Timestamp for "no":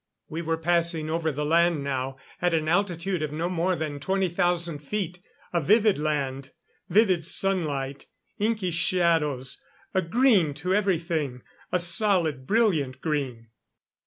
3.31-3.47